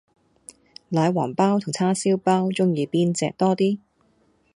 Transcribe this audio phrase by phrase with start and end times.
[0.89, 3.79] 奶黃飽同叉燒飽鍾意邊隻多 D